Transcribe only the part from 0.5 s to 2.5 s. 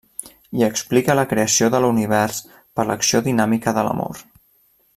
Hi explica la creació de l'univers